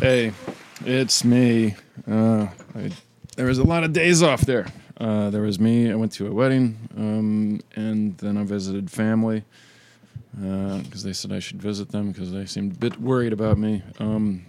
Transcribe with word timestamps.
Hey, 0.00 0.32
it's 0.84 1.24
me. 1.24 1.74
Uh, 2.08 2.46
I, 2.76 2.92
there 3.36 3.46
was 3.46 3.58
a 3.58 3.64
lot 3.64 3.82
of 3.82 3.92
days 3.92 4.22
off 4.22 4.42
there. 4.42 4.68
Uh, 4.96 5.30
there 5.30 5.42
was 5.42 5.58
me. 5.58 5.90
I 5.90 5.96
went 5.96 6.12
to 6.12 6.28
a 6.28 6.32
wedding, 6.32 6.78
um, 6.96 7.60
and 7.74 8.16
then 8.18 8.36
I 8.36 8.44
visited 8.44 8.92
family 8.92 9.42
because 10.32 11.02
they 11.02 11.12
said 11.12 11.32
I 11.32 11.40
should 11.40 11.60
visit 11.60 11.88
them 11.88 12.12
because 12.12 12.30
they 12.30 12.46
seemed 12.46 12.74
a 12.74 12.78
bit 12.78 13.00
worried 13.00 13.32
about 13.32 13.58
me. 13.58 13.82
Um, 13.98 14.46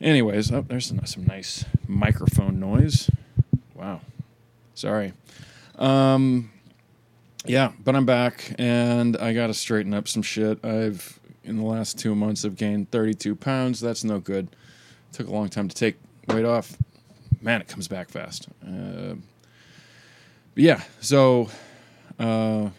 anyways, 0.00 0.52
oh, 0.52 0.62
there's 0.62 0.86
some, 0.86 1.04
some 1.04 1.24
nice 1.26 1.64
microphone 1.88 2.60
noise. 2.60 3.10
Wow. 3.74 4.02
Sorry. 4.74 5.14
Um, 5.80 6.52
yeah, 7.44 7.72
but 7.82 7.96
I'm 7.96 8.06
back 8.06 8.54
and 8.56 9.16
I 9.16 9.32
got 9.32 9.48
to 9.48 9.54
straighten 9.54 9.94
up 9.94 10.06
some 10.06 10.22
shit. 10.22 10.64
I've 10.64 11.18
in 11.46 11.56
the 11.56 11.64
last 11.64 11.98
two 11.98 12.14
months 12.14 12.42
have 12.42 12.56
gained 12.56 12.90
32 12.90 13.36
pounds. 13.36 13.80
That's 13.80 14.04
no 14.04 14.18
good. 14.18 14.48
Took 15.12 15.28
a 15.28 15.30
long 15.30 15.48
time 15.48 15.68
to 15.68 15.74
take 15.74 15.96
weight 16.28 16.44
off. 16.44 16.76
Man, 17.40 17.60
it 17.60 17.68
comes 17.68 17.88
back 17.88 18.10
fast. 18.10 18.48
Uh, 18.66 19.14
yeah, 20.54 20.82
so. 21.00 21.48
Uh, 22.18 22.70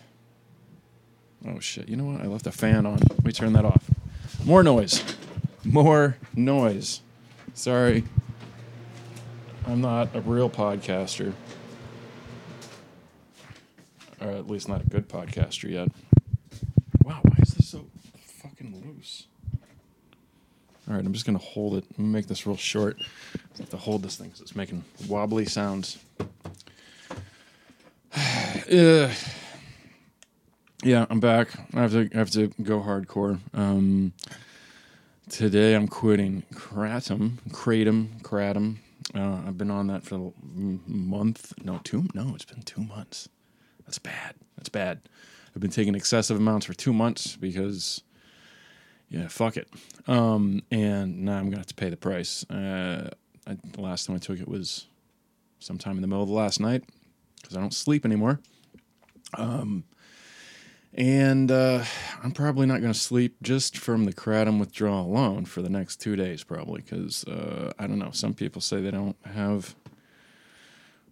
oh 1.48 1.60
shit! 1.60 1.88
You 1.88 1.96
know 1.96 2.05
what? 2.05 2.22
I 2.22 2.26
left 2.26 2.46
the 2.46 2.52
fan 2.52 2.86
on. 2.86 2.98
Let 2.98 3.24
me 3.24 3.32
turn 3.32 3.54
that 3.54 3.66
off. 3.66 3.84
More 4.44 4.64
noise. 4.64 5.04
More 5.63 6.18
noise. 6.36 7.02
Sorry. 7.54 8.04
I'm 9.68 9.82
not 9.82 10.16
a 10.16 10.22
real 10.22 10.49
podcaster. 10.49 11.34
Or 14.22 14.30
at 14.30 14.48
least 14.48 14.68
not 14.70 14.82
a 14.82 14.90
good 14.90 15.10
podcaster 15.10 15.70
yet. 15.70 15.90
Wow, 17.04 17.20
why 17.24 17.36
is 17.41 17.54
this 17.54 17.70
so 17.70 17.86
fucking 18.41 18.84
loose? 18.86 19.27
All 20.88 20.96
right, 20.96 21.05
I'm 21.05 21.14
just 21.14 21.26
gonna 21.26 21.38
hold 21.38 21.76
it. 21.76 21.86
I'm 21.98 22.12
make 22.12 22.27
this 22.27 22.48
real 22.48 22.55
short. 22.55 22.98
I 23.00 23.57
have 23.60 23.70
to 23.71 23.77
hold 23.77 24.04
this 24.04 24.16
thing 24.16 24.27
because 24.27 24.41
it's 24.41 24.55
making 24.55 24.84
wobbly 25.07 25.46
sounds. 25.46 25.98
yeah, 28.70 29.13
I'm 30.84 31.20
back. 31.20 31.49
I 31.74 31.82
have 31.82 31.91
to 31.91 32.10
I 32.13 32.18
have 32.18 32.32
to 32.32 32.48
go 32.63 32.80
hardcore. 32.80 33.40
Um, 33.54 34.13
today 35.30 35.74
I'm 35.74 35.88
quitting 35.88 36.43
Kratom, 36.54 37.40
Kratom, 37.49 38.21
Kratom. 38.21 38.77
Uh, 39.15 39.41
I've 39.48 39.58
been 39.58 39.71
on 39.71 39.88
that 39.88 40.04
for 40.04 40.15
a 40.15 40.32
month. 40.88 41.54
No, 41.63 41.80
two. 41.84 42.05
No, 42.13 42.34
it's 42.35 42.46
been 42.46 42.62
two 42.62 42.84
months. 42.84 43.30
That's 43.85 43.99
bad. 43.99 44.35
That's 44.58 44.70
bad. 44.70 45.02
I've 45.55 45.62
been 45.62 45.71
taking 45.71 45.96
excessive 45.96 46.38
amounts 46.38 46.65
for 46.65 46.74
two 46.74 46.93
months 46.93 47.35
because, 47.35 48.04
yeah, 49.10 49.27
fuck 49.27 49.58
it. 49.58 49.70
Um, 50.08 50.62
and 50.72 51.26
now 51.26 51.38
I'm 51.38 51.46
gonna 51.46 51.58
have 51.58 51.68
to 51.68 51.76
pay 51.76 51.90
the 51.90 51.98
price. 51.98 52.50
Uh, 52.50 53.10
I, 53.46 53.58
the 53.74 53.82
last 53.82 54.05
time 54.05 54.16
I 54.16 54.20
took 54.20 54.40
it 54.40 54.48
was 54.48 54.88
sometime 55.60 55.96
in 55.96 56.02
the 56.02 56.08
middle 56.08 56.24
of 56.24 56.30
the 56.30 56.36
last 56.36 56.60
night 56.60 56.84
because 57.41 57.55
I 57.55 57.62
don't 57.62 57.74
sleep 57.74 58.05
anymore. 58.05 58.40
Um, 59.34 59.84
and 60.94 61.52
uh, 61.52 61.84
I'm 62.24 62.32
probably 62.32 62.66
not 62.66 62.82
to 62.82 62.94
sleep 62.94 63.36
just 63.44 63.77
from 63.77 64.06
the 64.06 64.14
kratom 64.14 64.59
withdrawal 64.59 65.06
alone 65.06 65.46
for 65.46 65.62
the 65.62 65.69
next 65.69 65.97
two 65.97 66.16
days, 66.16 66.44
probably, 66.44 66.81
because 66.81 67.24
uh, 67.25 67.72
I 67.78 67.88
don't 67.88 68.00
know. 68.00 68.12
Some 68.12 68.34
people 68.34 68.62
say 68.62 68.81
they 68.81 68.92
don't 68.92 69.16
have 69.25 69.75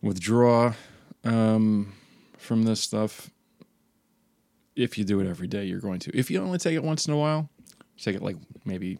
withdraw 0.02 0.74
um, 1.24 1.94
from 2.38 2.64
this 2.64 2.82
stuff. 2.82 3.30
If 4.76 4.98
you 4.98 5.04
do 5.04 5.20
it 5.20 5.28
every 5.28 5.48
day, 5.48 5.66
you're 5.66 5.80
going 5.80 6.00
to. 6.00 6.18
If 6.18 6.32
you 6.32 6.42
only 6.42 6.58
take 6.58 6.76
it 6.76 6.84
once 6.84 7.08
in 7.08 7.14
a 7.14 7.18
while, 7.18 7.50
take 8.00 8.16
it 8.16 8.22
like 8.22 8.38
maybe 8.66 9.00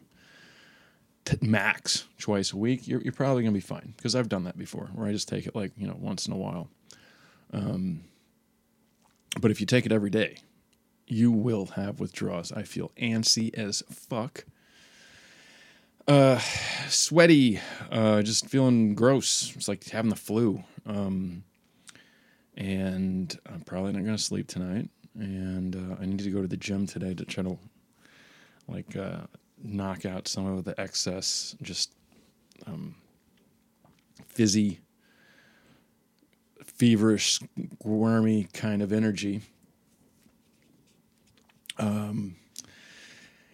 t- 1.26 1.38
max 1.42 2.06
twice 2.18 2.54
a 2.54 2.58
week, 2.58 2.88
you're, 2.88 3.02
you're 3.02 3.14
probably 3.14 3.44
going 3.44 3.54
to 3.54 3.58
be 3.58 3.66
fine. 3.66 3.94
Because 3.98 4.16
I've 4.16 4.30
done 4.30 4.44
that 4.46 4.58
before, 4.58 4.90
where 4.94 5.08
I 5.08 5.12
just 5.12 5.28
take 5.28 5.48
it 5.48 5.56
like, 5.56 5.72
you 5.78 5.88
know, 5.88 5.98
once 6.00 6.28
in 6.28 6.34
a 6.34 6.38
while. 6.38 6.70
Um, 7.52 8.02
but 9.40 9.52
if 9.52 9.59
you 9.59 9.66
take 9.66 9.86
it 9.86 9.92
every 9.92 10.09
day, 10.09 10.38
you 11.08 11.31
will 11.31 11.68
have 11.68 12.00
withdrawals. 12.00 12.52
I 12.52 12.64
feel 12.64 12.92
antsy 13.00 13.53
as 13.53 13.84
fuck. 13.90 14.46
Uh, 16.08 16.40
sweaty, 16.88 17.59
uh, 17.92 18.22
just 18.22 18.48
feeling 18.48 18.96
gross. 18.96 19.53
It's 19.56 19.68
like 19.68 19.84
having 19.86 20.09
the 20.09 20.16
flu. 20.16 20.64
Um, 20.86 21.44
and 22.56 23.38
I'm 23.52 23.62
probably 23.62 23.92
not 23.92 24.06
gonna 24.06 24.18
sleep 24.18 24.48
tonight. 24.48 24.90
And 25.16 25.75
uh, 25.75 25.96
I 26.00 26.06
need 26.06 26.19
to 26.19 26.30
go 26.30 26.42
to 26.42 26.48
the 26.48 26.58
gym 26.58 26.86
today 26.88 27.14
to 27.14 27.25
try 27.25 27.44
to 27.44 27.58
like 28.68 28.96
uh, 28.96 29.22
knock 29.62 30.06
out 30.06 30.28
some 30.28 30.46
of 30.46 30.64
the 30.64 30.80
excess, 30.80 31.56
just 31.62 31.94
um, 32.68 32.96
fizzy, 34.28 34.80
feverish, 36.64 37.40
wormy 37.84 38.48
kind 38.54 38.81
of 38.81 38.92
energy 38.92 39.42
um, 41.78 42.36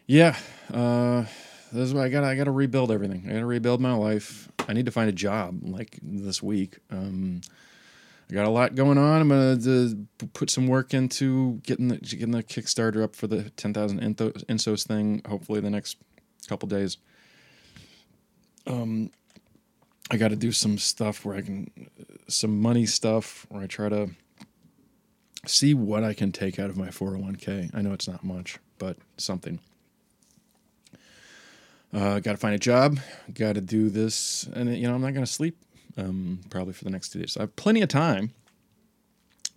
yeah, 0.05 0.35
uh, 0.73 1.21
this 1.71 1.87
is 1.87 1.93
what 1.93 2.03
I 2.03 2.09
got. 2.09 2.23
I 2.23 2.35
got 2.35 2.45
to 2.45 2.51
rebuild 2.51 2.91
everything. 2.91 3.23
I 3.27 3.33
got 3.33 3.39
to 3.39 3.45
rebuild 3.45 3.81
my 3.81 3.93
life. 3.93 4.49
I 4.67 4.73
need 4.73 4.85
to 4.85 4.91
find 4.91 5.09
a 5.09 5.13
job 5.13 5.59
like 5.63 5.97
this 6.01 6.43
week. 6.43 6.77
Um, 6.91 7.41
I 8.31 8.33
got 8.33 8.45
a 8.45 8.49
lot 8.49 8.75
going 8.75 8.97
on. 8.97 9.21
I'm 9.21 9.27
gonna 9.27 9.57
to 9.57 10.07
put 10.33 10.49
some 10.49 10.67
work 10.67 10.93
into 10.93 11.59
getting 11.63 11.89
the 11.89 11.97
getting 11.97 12.31
the 12.31 12.41
Kickstarter 12.41 13.03
up 13.03 13.13
for 13.13 13.27
the 13.27 13.49
ten 13.51 13.73
thousand 13.73 13.99
Insos 13.99 14.87
thing. 14.87 15.21
Hopefully, 15.27 15.59
the 15.59 15.69
next 15.69 15.97
couple 16.47 16.69
days. 16.69 16.97
Um, 18.65 19.11
I 20.09 20.17
got 20.17 20.29
to 20.29 20.37
do 20.37 20.53
some 20.53 20.77
stuff 20.77 21.25
where 21.25 21.35
I 21.35 21.41
can 21.41 21.89
some 22.29 22.61
money 22.61 22.85
stuff 22.85 23.45
where 23.49 23.63
I 23.63 23.67
try 23.67 23.89
to 23.89 24.11
see 25.45 25.73
what 25.73 26.05
I 26.05 26.13
can 26.13 26.31
take 26.31 26.57
out 26.57 26.69
of 26.69 26.77
my 26.77 26.87
401k. 26.87 27.71
I 27.73 27.81
know 27.81 27.91
it's 27.91 28.07
not 28.07 28.23
much, 28.23 28.59
but 28.77 28.95
something. 29.17 29.59
Uh, 31.93 32.19
got 32.19 32.31
to 32.31 32.37
find 32.37 32.55
a 32.55 32.59
job. 32.59 32.99
Got 33.33 33.55
to 33.55 33.61
do 33.61 33.89
this, 33.89 34.47
and 34.53 34.73
you 34.77 34.87
know 34.87 34.95
I'm 34.95 35.01
not 35.01 35.13
to 35.15 35.25
sleep 35.25 35.57
um, 35.97 36.39
probably 36.49 36.73
for 36.73 36.83
the 36.83 36.89
next 36.89 37.09
two 37.09 37.19
days. 37.19 37.33
So 37.33 37.41
I 37.41 37.43
have 37.43 37.55
plenty 37.55 37.81
of 37.81 37.89
time 37.89 38.31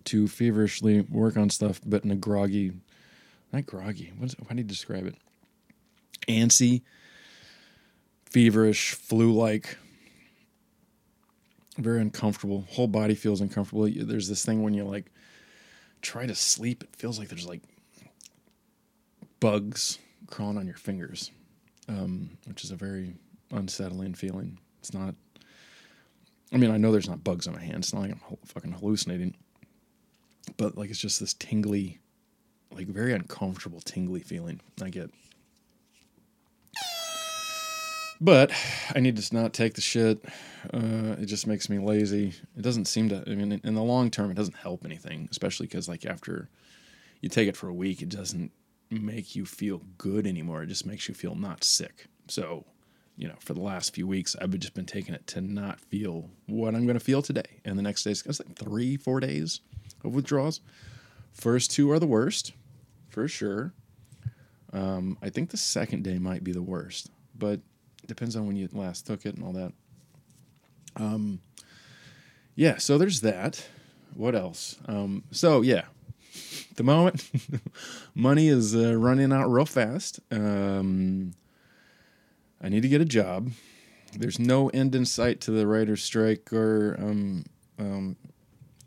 to 0.05 0.29
feverishly 0.29 1.01
work 1.03 1.37
on 1.37 1.51
stuff, 1.51 1.81
but 1.85 2.05
in 2.05 2.11
a 2.11 2.17
groggy, 2.17 2.73
not 3.53 3.67
groggy. 3.67 4.13
What 4.19 4.27
is, 4.31 4.37
how 4.49 4.55
do 4.55 4.57
you 4.57 4.65
describe 4.65 5.07
it? 5.07 5.17
Antsy, 6.29 6.83
feverish, 8.27 8.93
flu-like, 8.93 9.79
very 11.79 12.01
uncomfortable. 12.01 12.67
Whole 12.71 12.87
body 12.87 13.15
feels 13.15 13.41
uncomfortable. 13.41 13.89
There's 13.91 14.29
this 14.29 14.45
thing 14.45 14.63
when 14.63 14.75
you 14.75 14.85
like 14.85 15.11
try 16.03 16.27
to 16.27 16.35
sleep, 16.35 16.85
it 16.85 16.95
feels 16.95 17.19
like 17.19 17.29
there's 17.29 17.47
like 17.47 17.63
bugs 19.41 19.99
crawling 20.27 20.59
on 20.59 20.67
your 20.67 20.77
fingers, 20.77 21.31
um, 21.89 22.31
which 22.47 22.65
is 22.65 22.71
a 22.71 22.77
very 22.77 23.15
unsettling 23.51 24.15
feeling. 24.15 24.59
It's 24.79 24.95
not. 24.95 25.15
I 26.53 26.57
mean, 26.57 26.71
I 26.71 26.77
know 26.77 26.93
there's 26.93 27.09
not 27.09 27.25
bugs 27.25 27.47
on 27.47 27.55
my 27.55 27.63
hands. 27.63 27.87
It's 27.87 27.95
not 27.95 28.03
like 28.03 28.13
I'm 28.13 28.37
fucking 28.45 28.73
hallucinating, 28.73 29.35
but 30.57 30.77
like 30.77 30.91
it's 30.91 31.01
just 31.01 31.21
this 31.21 31.35
tingly, 31.35 32.01
like 32.73 32.87
very 32.87 33.13
uncomfortable, 33.13 33.81
tingly 33.81 34.21
feeling 34.21 34.61
I 34.81 34.91
get. 34.91 35.11
But 38.21 38.53
I 38.95 39.01
need 39.01 39.17
to 39.17 39.35
not 39.35 39.53
take 39.53 39.75
the 39.75 39.81
shit. 39.81 40.25
Uh, 40.73 41.17
it 41.19 41.27
just 41.27 41.47
makes 41.47 41.69
me 41.69 41.79
lazy. 41.79 42.29
It 42.57 42.63
doesn't 42.63 42.87
seem 42.87 43.09
to. 43.11 43.23
I 43.27 43.35
mean, 43.35 43.61
in 43.63 43.75
the 43.75 43.83
long 43.83 44.11
term, 44.11 44.31
it 44.31 44.35
doesn't 44.35 44.57
help 44.57 44.85
anything. 44.85 45.29
Especially 45.31 45.67
because, 45.67 45.89
like, 45.89 46.07
after 46.07 46.49
you 47.21 47.29
take 47.29 47.49
it 47.49 47.57
for 47.57 47.69
a 47.69 47.75
week, 47.75 48.01
it 48.01 48.09
doesn't 48.09 48.53
make 48.91 49.35
you 49.35 49.45
feel 49.45 49.83
good 49.99 50.27
anymore. 50.27 50.63
It 50.63 50.69
just 50.69 50.87
makes 50.87 51.09
you 51.09 51.15
feel 51.15 51.35
not 51.35 51.65
sick. 51.65 52.07
So, 52.29 52.65
you 53.17 53.29
know, 53.29 53.35
for 53.39 53.55
the 53.55 53.61
last 53.61 53.95
few 53.95 54.07
weeks, 54.07 54.35
I've 54.41 54.51
just 54.59 54.75
been 54.75 54.87
taking 54.87 55.15
it 55.15 55.27
to 55.29 55.41
not 55.41 55.81
feel 55.81 56.31
what 56.47 56.75
I'm 56.75 56.85
going 56.85 56.99
to 56.99 57.05
feel 57.05 57.23
today. 57.23 57.61
And 57.65 57.79
the 57.79 57.83
next 57.83 58.03
day, 58.03 58.11
it's 58.11 58.27
like 58.27 58.57
three, 58.57 58.97
four 58.97 59.21
days 59.21 59.61
of 60.05 60.15
withdrawals. 60.15 60.61
First 61.33 61.71
two 61.71 61.91
are 61.91 61.99
the 61.99 62.07
worst, 62.07 62.53
for 63.09 63.29
sure. 63.29 63.73
Um, 64.73 65.17
I 65.23 65.31
think 65.31 65.51
the 65.51 65.57
second 65.57 66.03
day 66.03 66.19
might 66.19 66.43
be 66.43 66.53
the 66.53 66.63
worst, 66.63 67.11
but 67.37 67.61
depends 68.07 68.35
on 68.35 68.47
when 68.47 68.57
you 68.57 68.69
last 68.73 69.07
took 69.07 69.25
it 69.25 69.37
and 69.37 69.45
all 69.45 69.53
that. 69.53 69.73
Um, 70.97 71.41
yeah, 72.57 72.79
so 72.79 72.99
there's 72.99 73.21
that. 73.21 73.65
What 74.15 74.35
else? 74.35 74.77
Um, 74.87 75.25
so 75.31 75.63
yeah, 75.63 75.83
the 76.77 76.83
moment 76.83 77.31
money 78.15 78.49
is 78.49 78.75
uh, 78.75 78.97
running 78.97 79.33
out 79.33 79.49
real 79.49 79.67
fast. 79.67 80.21
Um, 80.31 81.33
I 82.65 82.71
need 82.71 82.83
to 82.83 82.89
get 82.89 83.03
a 83.03 83.05
job. 83.07 83.51
There's 84.17 84.39
no 84.39 84.69
end 84.71 84.95
in 84.95 85.05
sight 85.05 85.41
to 85.43 85.51
the 85.51 85.67
writer's 85.67 86.03
strike 86.03 86.53
or 86.53 86.97
um, 86.99 87.45
um, 87.79 88.17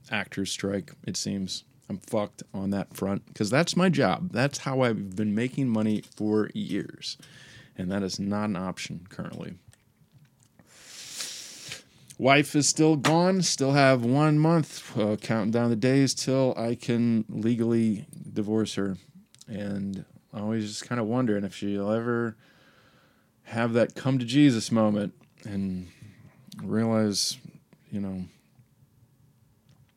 actor's 0.09 0.51
strike. 0.51 0.91
It 1.05 1.15
seems 1.15 1.63
I'm 1.89 1.99
fucked 1.99 2.41
on 2.53 2.71
that 2.71 2.95
front 2.95 3.25
because 3.27 3.49
that's 3.49 3.77
my 3.77 3.89
job. 3.89 4.31
That's 4.31 4.59
how 4.59 4.81
I've 4.81 5.15
been 5.15 5.35
making 5.35 5.69
money 5.69 6.03
for 6.15 6.49
years 6.53 7.17
and 7.77 7.91
that 7.91 8.03
is 8.03 8.19
not 8.19 8.45
an 8.45 8.55
option 8.55 9.05
currently. 9.09 9.53
Wife 12.17 12.55
is 12.55 12.67
still 12.67 12.95
gone. 12.95 13.43
Still 13.43 13.73
have 13.73 14.03
one 14.03 14.39
month, 14.39 14.97
uh, 14.97 15.17
counting 15.17 15.51
down 15.51 15.69
the 15.69 15.75
days 15.75 16.15
till 16.15 16.55
I 16.57 16.73
can 16.73 17.25
legally 17.29 18.07
divorce 18.33 18.73
her. 18.73 18.97
And 19.47 20.03
I 20.33 20.39
always 20.39 20.67
just 20.67 20.89
kind 20.89 20.99
of 20.99 21.05
wondering 21.05 21.43
if 21.43 21.53
she'll 21.53 21.91
ever 21.91 22.35
have 23.47 23.73
that 23.73 23.95
come 23.95 24.19
to 24.19 24.25
Jesus 24.25 24.71
moment 24.71 25.13
and 25.45 25.87
realize, 26.61 27.37
you 27.89 28.01
know, 28.01 28.25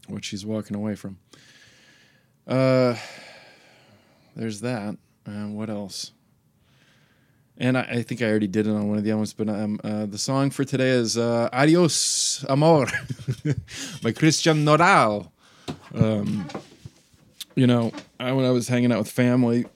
what 0.06 0.24
she's 0.24 0.46
walking 0.46 0.76
away 0.76 0.94
from. 0.94 1.18
Uh, 2.46 2.94
there's 4.36 4.60
that. 4.60 4.96
Uh, 5.26 5.46
what 5.48 5.68
else? 5.68 6.12
And 7.58 7.76
I, 7.76 7.82
I, 7.82 8.02
think 8.02 8.22
I 8.22 8.26
already 8.26 8.46
did 8.46 8.66
it 8.66 8.70
on 8.70 8.88
one 8.88 8.98
of 8.98 9.04
the 9.04 9.10
albums, 9.10 9.34
but 9.34 9.48
um, 9.48 9.80
uh, 9.84 10.06
the 10.06 10.16
song 10.16 10.50
for 10.50 10.64
today 10.64 10.90
is 10.90 11.18
uh, 11.18 11.48
"Adios 11.52 12.44
Amor" 12.48 12.86
by 14.02 14.12
Christian 14.12 14.64
Nodal. 14.64 15.30
Um, 15.94 16.48
you 17.54 17.66
know, 17.66 17.92
I, 18.18 18.32
when 18.32 18.46
I 18.46 18.50
was 18.50 18.68
hanging 18.68 18.92
out 18.92 18.98
with 18.98 19.10
family, 19.10 19.66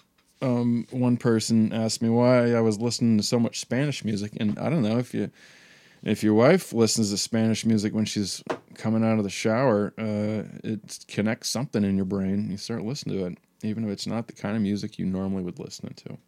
um, 0.45 0.87
one 0.91 1.17
person 1.17 1.73
asked 1.73 2.03
me 2.03 2.09
why 2.09 2.53
I 2.55 2.61
was 2.61 2.79
listening 2.79 3.17
to 3.17 3.23
so 3.23 3.39
much 3.39 3.61
Spanish 3.61 4.05
music, 4.05 4.33
and 4.39 4.59
I 4.59 4.69
don't 4.69 4.83
know 4.83 4.99
if 4.99 5.15
you, 5.15 5.31
if 6.03 6.23
your 6.23 6.35
wife 6.35 6.73
listens 6.73 7.11
to 7.11 7.19
Spanish 7.19 7.65
music 7.65 7.95
when 7.95 8.05
she's 8.05 8.43
coming 8.75 9.05
out 9.05 9.19
of 9.19 9.25
the 9.25 9.31
shower, 9.31 9.95
uh, 9.99 10.43
it 10.63 11.05
connects 11.09 11.49
something 11.49 11.85
in 11.85 11.97
your 11.97 12.05
brain. 12.05 12.51
You 12.51 12.57
start 12.57 12.85
listening 12.85 13.19
to 13.19 13.27
it, 13.27 13.39
even 13.63 13.85
if 13.85 13.91
it's 13.91 14.07
not 14.07 14.27
the 14.27 14.33
kind 14.35 14.57
of 14.57 14.63
music 14.63 14.99
you 14.99 15.07
normally 15.07 15.43
would 15.43 15.59
listen 15.59 15.93
to 15.95 16.19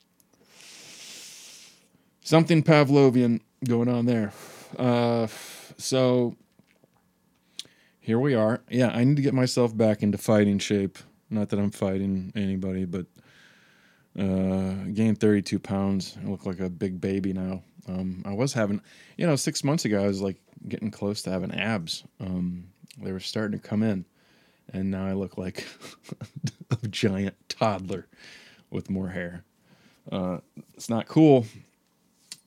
something 2.27 2.63
Pavlovian 2.63 3.41
going 3.67 3.89
on 3.89 4.07
there. 4.07 4.33
Uh, 4.77 5.29
so 5.79 6.37
here 8.01 8.19
we 8.19 8.35
are. 8.35 8.61
Yeah, 8.69 8.89
I 8.89 9.05
need 9.05 9.17
to 9.17 9.23
get 9.23 9.33
myself 9.33 9.77
back 9.77 10.03
into 10.03 10.19
fighting 10.19 10.59
shape. 10.59 10.99
Not 11.31 11.51
that 11.51 11.59
I'm 11.59 11.71
fighting 11.71 12.33
anybody, 12.35 12.85
but 12.85 13.07
uh, 14.19 14.75
gained 14.93 15.21
32 15.21 15.59
pounds. 15.59 16.17
I 16.23 16.29
look 16.29 16.47
like 16.47 16.61
a 16.61 16.71
big 16.71 17.01
baby 17.01 17.33
now. 17.33 17.63
Um, 17.89 18.23
I 18.25 18.33
was 18.33 18.53
having, 18.53 18.81
you 19.17 19.27
know, 19.27 19.37
six 19.37 19.63
months 19.63 19.85
ago, 19.85 20.03
I 20.03 20.07
was 20.07 20.21
like 20.21 20.37
getting 20.69 20.91
close 20.91 21.23
to 21.23 21.31
having 21.31 21.53
abs. 21.53 22.05
Um, 22.21 22.69
they 23.01 23.13
were 23.13 23.21
starting 23.21 23.61
to 23.61 23.69
come 23.69 23.83
in, 23.83 24.05
and 24.73 24.91
now 24.91 25.07
I 25.07 25.13
look 25.13 25.39
like 25.39 25.67
a 26.83 26.89
giant 26.89 27.37
toddler 27.49 28.07
with 28.71 28.91
more 28.91 29.09
hair. 29.09 29.45
Uh, 30.11 30.39
it's 30.75 30.89
not 30.89 31.07
cool 31.07 31.47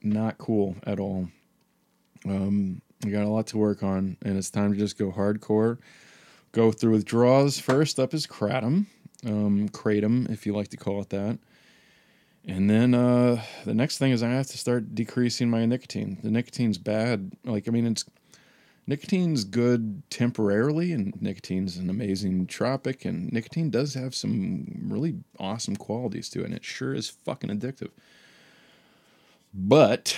not 0.03 0.37
cool 0.37 0.75
at 0.85 0.99
all. 0.99 1.29
Um, 2.25 2.81
we 3.03 3.11
got 3.11 3.23
a 3.23 3.29
lot 3.29 3.47
to 3.47 3.57
work 3.57 3.83
on, 3.83 4.17
and 4.23 4.37
it's 4.37 4.49
time 4.49 4.73
to 4.73 4.77
just 4.77 4.97
go 4.97 5.11
hardcore. 5.11 5.77
Go 6.51 6.71
through 6.71 6.93
withdrawals. 6.93 7.59
First 7.59 7.99
up 7.99 8.13
is 8.13 8.25
kratom, 8.25 8.87
um, 9.25 9.69
kratom, 9.69 10.29
if 10.31 10.45
you 10.45 10.53
like 10.53 10.69
to 10.69 10.77
call 10.77 11.01
it 11.01 11.09
that. 11.09 11.37
And 12.47 12.69
then 12.69 12.93
uh, 12.93 13.43
the 13.65 13.73
next 13.73 13.97
thing 13.97 14.11
is 14.11 14.23
I 14.23 14.29
have 14.29 14.47
to 14.47 14.57
start 14.57 14.95
decreasing 14.95 15.49
my 15.49 15.65
nicotine. 15.65 16.17
The 16.23 16.31
nicotine's 16.31 16.77
bad. 16.77 17.31
Like 17.43 17.67
I 17.67 17.71
mean, 17.71 17.85
it's 17.85 18.05
nicotine's 18.87 19.43
good 19.43 20.01
temporarily, 20.09 20.91
and 20.91 21.13
nicotine's 21.21 21.77
an 21.77 21.89
amazing 21.89 22.47
tropic, 22.47 23.05
and 23.05 23.31
nicotine 23.31 23.69
does 23.69 23.93
have 23.93 24.15
some 24.15 24.87
really 24.87 25.17
awesome 25.39 25.75
qualities 25.75 26.29
to 26.29 26.41
it, 26.41 26.45
and 26.45 26.55
it 26.55 26.65
sure 26.65 26.93
is 26.93 27.09
fucking 27.09 27.51
addictive. 27.51 27.91
But 29.53 30.17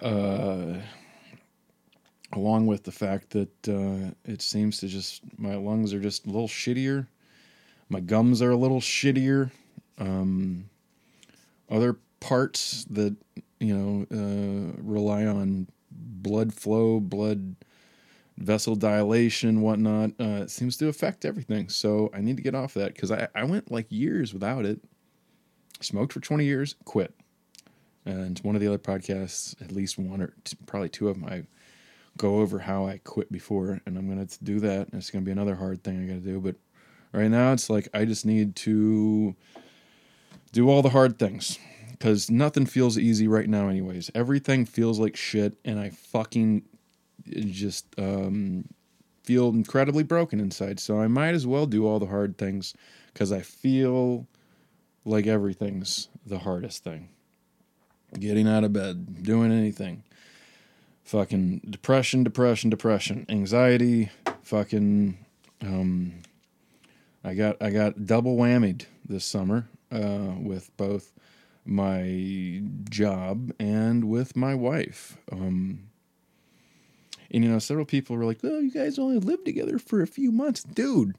uh, 0.00 0.74
along 2.32 2.66
with 2.66 2.84
the 2.84 2.92
fact 2.92 3.30
that 3.30 3.68
uh, 3.68 4.14
it 4.24 4.42
seems 4.42 4.78
to 4.78 4.88
just 4.88 5.22
my 5.36 5.56
lungs 5.56 5.92
are 5.92 6.00
just 6.00 6.26
a 6.26 6.30
little 6.30 6.48
shittier, 6.48 7.06
my 7.88 8.00
gums 8.00 8.40
are 8.40 8.50
a 8.50 8.56
little 8.56 8.80
shittier. 8.80 9.50
Um, 9.98 10.68
other 11.72 11.98
parts 12.20 12.84
that 12.90 13.16
you 13.58 13.76
know 13.76 14.06
uh, 14.12 14.80
rely 14.80 15.26
on 15.26 15.66
blood 15.90 16.54
flow, 16.54 17.00
blood 17.00 17.56
vessel 18.38 18.74
dilation, 18.74 19.60
whatnot, 19.60 20.10
uh, 20.20 20.42
it 20.42 20.50
seems 20.50 20.76
to 20.76 20.88
affect 20.88 21.24
everything. 21.24 21.68
So 21.68 22.10
I 22.14 22.20
need 22.20 22.36
to 22.36 22.42
get 22.42 22.54
off 22.54 22.74
that 22.74 22.94
because 22.94 23.10
I, 23.10 23.28
I 23.34 23.44
went 23.44 23.70
like 23.70 23.86
years 23.90 24.32
without 24.32 24.64
it. 24.64 24.80
Smoked 25.80 26.12
for 26.12 26.20
20 26.20 26.44
years, 26.44 26.76
quit. 26.84 27.14
And 28.04 28.38
one 28.40 28.54
of 28.54 28.60
the 28.60 28.68
other 28.68 28.78
podcasts, 28.78 29.60
at 29.62 29.72
least 29.72 29.98
one 29.98 30.20
or 30.20 30.34
probably 30.66 30.88
two 30.88 31.08
of 31.08 31.20
them, 31.20 31.28
I 31.28 31.44
go 32.16 32.40
over 32.40 32.58
how 32.58 32.86
I 32.86 32.98
quit 33.04 33.30
before, 33.32 33.80
and 33.86 33.96
I'm 33.96 34.08
gonna 34.08 34.28
do 34.42 34.60
that. 34.60 34.88
And 34.88 34.94
it's 34.94 35.10
gonna 35.10 35.24
be 35.24 35.30
another 35.30 35.54
hard 35.56 35.82
thing 35.82 36.02
I 36.02 36.06
gotta 36.06 36.20
do. 36.20 36.40
But 36.40 36.56
right 37.12 37.30
now, 37.30 37.52
it's 37.52 37.70
like 37.70 37.88
I 37.94 38.04
just 38.04 38.26
need 38.26 38.56
to 38.56 39.36
do 40.52 40.68
all 40.68 40.82
the 40.82 40.90
hard 40.90 41.18
things 41.18 41.58
because 41.90 42.30
nothing 42.30 42.66
feels 42.66 42.98
easy 42.98 43.26
right 43.26 43.48
now. 43.48 43.68
Anyways, 43.68 44.10
everything 44.14 44.64
feels 44.64 44.98
like 44.98 45.16
shit, 45.16 45.56
and 45.64 45.80
I 45.80 45.90
fucking 45.90 46.62
just 47.28 47.86
um, 47.98 48.66
feel 49.24 49.48
incredibly 49.48 50.02
broken 50.02 50.40
inside. 50.40 50.80
So 50.80 51.00
I 51.00 51.08
might 51.08 51.34
as 51.34 51.46
well 51.46 51.66
do 51.66 51.86
all 51.86 51.98
the 51.98 52.06
hard 52.06 52.38
things 52.38 52.74
because 53.12 53.32
I 53.32 53.40
feel 53.40 54.26
like 55.04 55.26
everything's 55.26 56.08
the 56.26 56.40
hardest 56.40 56.84
thing 56.84 57.08
getting 58.18 58.46
out 58.46 58.64
of 58.64 58.72
bed, 58.72 59.22
doing 59.22 59.50
anything. 59.50 60.04
Fucking 61.04 61.62
depression, 61.70 62.22
depression, 62.22 62.70
depression, 62.70 63.26
anxiety, 63.28 64.10
fucking 64.42 65.18
um 65.62 66.12
I 67.24 67.34
got 67.34 67.56
I 67.60 67.70
got 67.70 68.06
double 68.06 68.36
whammied 68.36 68.86
this 69.08 69.24
summer 69.24 69.68
uh 69.92 70.34
with 70.40 70.76
both 70.76 71.12
my 71.64 72.62
job 72.90 73.52
and 73.60 74.04
with 74.04 74.36
my 74.36 74.54
wife. 74.54 75.18
Um 75.30 75.90
and 77.30 77.44
you 77.44 77.50
know, 77.50 77.58
several 77.58 77.86
people 77.86 78.16
were 78.16 78.26
like, 78.26 78.40
"Oh, 78.42 78.58
you 78.58 78.70
guys 78.70 78.98
only 78.98 79.18
lived 79.18 79.46
together 79.46 79.78
for 79.78 80.02
a 80.02 80.06
few 80.06 80.30
months, 80.32 80.62
dude." 80.62 81.16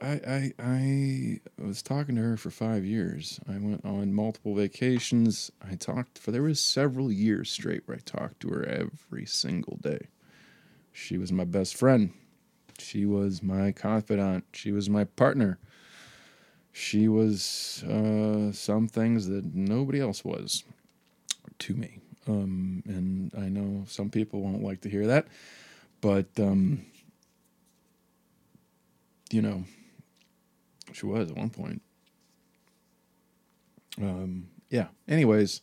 I, 0.00 0.20
I 0.26 0.52
I 0.58 1.40
was 1.60 1.82
talking 1.82 2.14
to 2.16 2.22
her 2.22 2.36
for 2.36 2.50
five 2.50 2.84
years. 2.84 3.40
I 3.48 3.58
went 3.58 3.84
on 3.84 4.14
multiple 4.14 4.54
vacations. 4.54 5.50
I 5.62 5.74
talked 5.74 6.18
for 6.18 6.30
there 6.30 6.42
was 6.42 6.60
several 6.60 7.10
years 7.10 7.50
straight 7.50 7.82
where 7.86 7.96
I 7.96 8.00
talked 8.00 8.40
to 8.40 8.48
her 8.50 8.64
every 8.64 9.26
single 9.26 9.76
day. 9.76 10.08
She 10.92 11.18
was 11.18 11.32
my 11.32 11.44
best 11.44 11.76
friend. 11.76 12.12
She 12.78 13.06
was 13.06 13.42
my 13.42 13.72
confidant. 13.72 14.44
She 14.52 14.72
was 14.72 14.88
my 14.88 15.04
partner. 15.04 15.58
She 16.78 17.08
was 17.08 17.82
uh, 17.82 18.52
some 18.52 18.86
things 18.86 19.26
that 19.26 19.52
nobody 19.52 20.00
else 20.00 20.24
was 20.24 20.62
to 21.58 21.74
me. 21.74 21.98
Um, 22.28 22.84
and 22.86 23.32
I 23.36 23.48
know 23.48 23.84
some 23.88 24.10
people 24.10 24.42
won't 24.42 24.62
like 24.62 24.82
to 24.82 24.88
hear 24.88 25.08
that, 25.08 25.26
but 26.00 26.26
um, 26.38 26.86
you 29.32 29.42
know, 29.42 29.64
she 30.92 31.04
was 31.04 31.32
at 31.32 31.36
one 31.36 31.50
point. 31.50 31.82
Um, 34.00 34.46
yeah. 34.70 34.86
Anyways, 35.08 35.62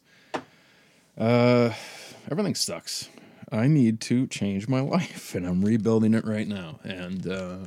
uh, 1.17 1.71
everything 2.29 2.55
sucks. 2.55 3.07
I 3.53 3.67
need 3.67 4.01
to 4.01 4.27
change 4.27 4.67
my 4.67 4.79
life, 4.97 5.33
and 5.33 5.47
I'm 5.47 5.63
rebuilding 5.63 6.13
it 6.13 6.25
right 6.25 6.47
now. 6.47 6.81
And 6.83 7.25
uh, 7.25 7.57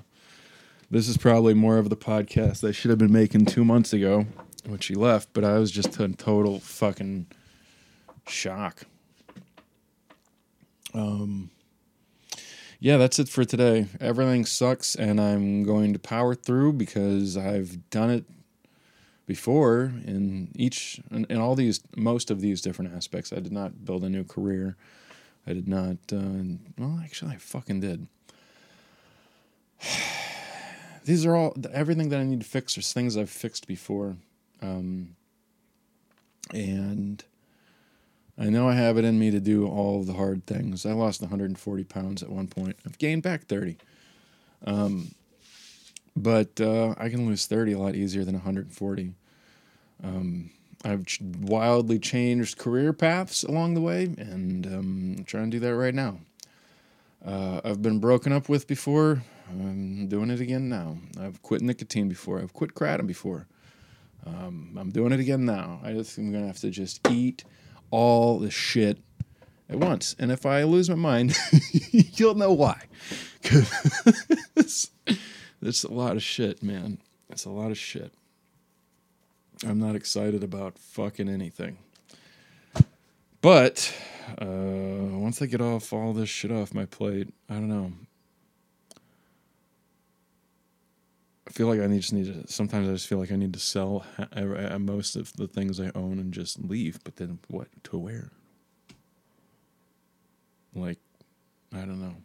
this 0.90 1.08
is 1.08 1.16
probably 1.16 1.54
more 1.54 1.78
of 1.78 1.90
the 1.90 1.96
podcast 1.96 2.66
I 2.66 2.72
should 2.72 2.90
have 2.90 2.98
been 2.98 3.12
making 3.12 3.46
two 3.46 3.64
months 3.64 3.92
ago 3.92 4.26
when 4.66 4.80
she 4.80 4.94
left, 4.94 5.30
but 5.32 5.44
I 5.44 5.58
was 5.58 5.70
just 5.70 5.98
in 6.00 6.14
total 6.14 6.60
fucking 6.60 7.26
shock. 8.26 8.84
Um, 10.94 11.50
yeah, 12.80 12.96
that's 12.96 13.18
it 13.18 13.28
for 13.28 13.44
today. 13.44 13.86
Everything 14.00 14.46
sucks, 14.46 14.94
and 14.94 15.20
I'm 15.20 15.64
going 15.64 15.92
to 15.92 15.98
power 15.98 16.34
through 16.34 16.74
because 16.74 17.36
I've 17.36 17.90
done 17.90 18.10
it 18.10 18.24
before 19.26 19.92
in 20.06 20.50
each 20.54 21.00
in, 21.10 21.26
in 21.28 21.36
all 21.38 21.54
these 21.54 21.80
most 21.96 22.30
of 22.30 22.40
these 22.40 22.62
different 22.62 22.94
aspects. 22.94 23.32
I 23.32 23.40
did 23.40 23.52
not 23.52 23.84
build 23.84 24.04
a 24.04 24.08
new 24.08 24.24
career. 24.24 24.76
I 25.46 25.52
did 25.52 25.68
not. 25.68 25.98
Uh, 26.12 26.56
well, 26.78 27.00
actually, 27.02 27.32
I 27.32 27.36
fucking 27.36 27.80
did. 27.80 28.06
these 31.08 31.24
are 31.24 31.34
all 31.34 31.56
everything 31.72 32.10
that 32.10 32.20
I 32.20 32.24
need 32.24 32.40
to 32.40 32.46
fix 32.46 32.76
are 32.76 32.82
things 32.82 33.16
I've 33.16 33.30
fixed 33.30 33.66
before, 33.66 34.16
um, 34.60 35.16
and 36.52 37.24
I 38.38 38.50
know 38.50 38.68
I 38.68 38.74
have 38.74 38.98
it 38.98 39.06
in 39.06 39.18
me 39.18 39.30
to 39.30 39.40
do 39.40 39.66
all 39.66 40.02
the 40.04 40.12
hard 40.12 40.44
things. 40.44 40.84
I 40.84 40.92
lost 40.92 41.22
140 41.22 41.84
pounds 41.84 42.22
at 42.22 42.28
one 42.28 42.46
point. 42.46 42.76
I've 42.84 42.98
gained 42.98 43.22
back 43.22 43.44
30. 43.44 43.78
Um, 44.66 45.12
but 46.14 46.60
uh, 46.60 46.94
I 46.98 47.08
can 47.08 47.26
lose 47.26 47.46
30 47.46 47.72
a 47.72 47.78
lot 47.78 47.94
easier 47.94 48.24
than 48.24 48.34
140. 48.34 49.14
Um, 50.04 50.50
I've 50.84 51.06
wildly 51.40 51.98
changed 51.98 52.58
career 52.58 52.92
paths 52.92 53.44
along 53.44 53.72
the 53.72 53.80
way, 53.80 54.04
and 54.04 54.66
um, 54.66 55.14
I'm 55.18 55.24
trying 55.24 55.50
to 55.50 55.56
do 55.56 55.60
that 55.60 55.74
right 55.74 55.94
now. 55.94 56.18
Uh, 57.24 57.60
I've 57.64 57.82
been 57.82 57.98
broken 57.98 58.32
up 58.32 58.48
with 58.48 58.66
before. 58.66 59.22
I'm 59.50 60.08
doing 60.08 60.30
it 60.30 60.40
again 60.40 60.68
now. 60.68 60.98
I've 61.20 61.42
quit 61.42 61.62
nicotine 61.62 62.08
before. 62.08 62.40
I've 62.40 62.52
quit 62.52 62.74
kratom 62.74 63.06
before. 63.06 63.46
Um, 64.26 64.76
I'm 64.78 64.90
doing 64.90 65.12
it 65.12 65.20
again 65.20 65.44
now. 65.44 65.80
I 65.82 65.92
just 65.92 66.18
I'm 66.18 66.32
gonna 66.32 66.46
have 66.46 66.60
to 66.60 66.70
just 66.70 67.00
eat 67.10 67.44
all 67.90 68.38
the 68.38 68.50
shit 68.50 68.98
at 69.68 69.76
once. 69.76 70.14
And 70.18 70.30
if 70.30 70.44
I 70.44 70.62
lose 70.64 70.88
my 70.90 70.96
mind, 70.96 71.36
you'll 71.92 72.34
know 72.34 72.52
why. 72.52 72.82
It's 75.60 75.82
a 75.82 75.92
lot 75.92 76.16
of 76.16 76.22
shit, 76.22 76.62
man. 76.62 76.98
It's 77.30 77.44
a 77.44 77.50
lot 77.50 77.70
of 77.70 77.78
shit. 77.78 78.14
I'm 79.66 79.80
not 79.80 79.96
excited 79.96 80.44
about 80.44 80.78
fucking 80.78 81.28
anything. 81.28 81.78
But 83.40 83.94
uh, 84.40 84.46
once 84.46 85.40
I 85.40 85.46
get 85.46 85.60
off 85.60 85.92
all 85.92 86.12
this 86.12 86.28
shit 86.28 86.50
off 86.50 86.74
my 86.74 86.86
plate, 86.86 87.32
I 87.48 87.54
don't 87.54 87.68
know. 87.68 87.92
I 91.46 91.50
feel 91.50 91.66
like 91.66 91.80
I 91.80 91.86
need, 91.86 92.00
just 92.00 92.12
need 92.12 92.26
to. 92.26 92.52
Sometimes 92.52 92.88
I 92.88 92.92
just 92.92 93.06
feel 93.06 93.18
like 93.18 93.32
I 93.32 93.36
need 93.36 93.54
to 93.54 93.58
sell 93.58 94.04
most 94.78 95.16
of 95.16 95.32
the 95.34 95.46
things 95.46 95.80
I 95.80 95.90
own 95.94 96.18
and 96.18 96.32
just 96.32 96.62
leave. 96.62 96.98
But 97.04 97.16
then 97.16 97.38
what 97.48 97.68
to 97.84 97.98
wear? 97.98 98.30
Like, 100.74 100.98
I 101.72 101.78
don't 101.78 102.00
know. 102.00 102.16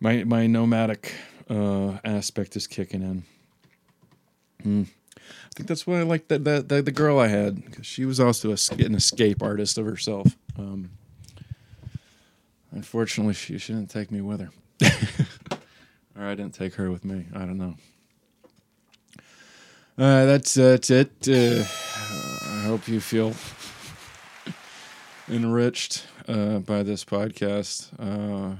My 0.00 0.24
my 0.24 0.46
nomadic 0.46 1.14
uh, 1.48 1.98
aspect 2.04 2.56
is 2.56 2.66
kicking 2.66 3.02
in. 3.02 3.24
Hmm. 4.62 4.82
I 5.18 5.54
think 5.56 5.68
that's 5.68 5.86
why 5.86 6.00
I 6.00 6.02
like 6.02 6.28
that 6.28 6.44
that 6.44 6.68
the 6.68 6.92
girl 6.92 7.18
I 7.18 7.28
had 7.28 7.64
because 7.64 7.86
she 7.86 8.04
was 8.04 8.20
also 8.20 8.50
a, 8.50 8.58
an 8.84 8.94
escape 8.94 9.42
artist 9.42 9.78
of 9.78 9.86
herself. 9.86 10.36
Um, 10.58 10.90
unfortunately, 12.72 13.34
she, 13.34 13.58
she 13.58 13.72
didn't 13.72 13.90
take 13.90 14.10
me 14.10 14.20
with 14.20 14.40
her, 14.40 14.50
or 16.16 16.24
I 16.26 16.34
didn't 16.34 16.54
take 16.54 16.74
her 16.74 16.90
with 16.90 17.04
me. 17.04 17.26
I 17.34 17.40
don't 17.40 17.58
know. 17.58 17.74
Uh, 19.98 20.26
that's 20.26 20.54
that's 20.54 20.90
it. 20.90 21.10
Uh, 21.28 21.64
I 21.64 22.62
hope 22.66 22.86
you 22.86 23.00
feel 23.00 23.34
enriched 25.28 26.06
uh, 26.28 26.58
by 26.60 26.82
this 26.82 27.04
podcast. 27.04 27.88
Uh, 27.98 28.54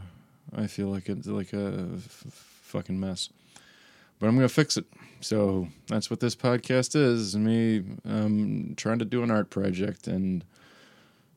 I 0.57 0.67
feel 0.67 0.89
like 0.89 1.09
it's 1.09 1.27
like 1.27 1.53
a 1.53 1.89
f- 1.97 2.25
fucking 2.63 2.99
mess, 2.99 3.31
but 4.19 4.27
I'm 4.27 4.35
gonna 4.35 4.49
fix 4.49 4.77
it. 4.77 4.87
So 5.21 5.69
that's 5.89 6.11
what 6.11 6.21
this 6.21 6.37
podcast 6.37 6.95
is. 6.95 7.37
Me 7.37 7.83
um, 8.05 8.75
trying 8.77 8.99
to 9.01 9.05
do 9.05 9.23
an 9.23 9.31
art 9.31 9.51
project, 9.51 10.07
and 10.07 10.45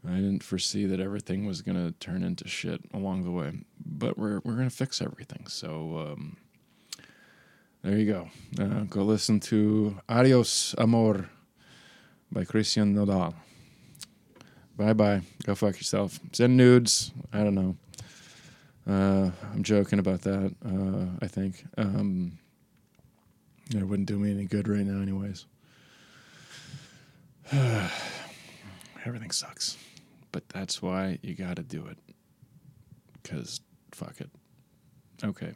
I 0.07 0.15
didn't 0.15 0.43
foresee 0.43 0.85
that 0.85 0.99
everything 0.99 1.45
was 1.45 1.61
gonna 1.61 1.91
turn 1.99 2.23
into 2.23 2.47
shit 2.47 2.81
along 2.93 3.23
the 3.23 3.31
way. 3.31 3.53
But 3.83 4.17
we're 4.17 4.39
we're 4.43 4.55
gonna 4.55 4.69
fix 4.69 5.01
everything. 5.01 5.47
So 5.47 6.13
um, 6.13 6.37
there 7.83 7.97
you 7.97 8.11
go. 8.11 8.29
Uh, 8.63 8.83
go 8.83 9.03
listen 9.03 9.39
to 9.41 9.97
Adios 10.07 10.75
Amor 10.77 11.29
by 12.31 12.45
Christian 12.45 12.93
Nodal. 12.93 13.33
Bye 14.77 14.93
bye. 14.93 15.21
Go 15.45 15.55
fuck 15.55 15.75
yourself. 15.77 16.19
Send 16.31 16.57
nudes. 16.57 17.11
I 17.33 17.43
don't 17.43 17.55
know. 17.55 17.75
Uh, 18.87 19.29
I'm 19.53 19.63
joking 19.63 19.99
about 19.99 20.21
that. 20.21 20.55
Uh, 20.65 21.17
I 21.23 21.27
think. 21.27 21.63
Um, 21.77 22.39
it 23.79 23.85
wouldn't 23.85 24.07
do 24.07 24.17
me 24.17 24.31
any 24.31 24.45
good 24.45 24.67
right 24.67 24.85
now, 24.85 25.01
anyways. 25.01 25.45
Everything 29.05 29.31
sucks. 29.31 29.77
But 30.31 30.47
that's 30.49 30.81
why 30.81 31.19
you 31.21 31.35
got 31.35 31.57
to 31.57 31.63
do 31.63 31.85
it. 31.87 31.97
Because 33.21 33.61
fuck 33.91 34.21
it. 34.21 34.29
Okay. 35.23 35.53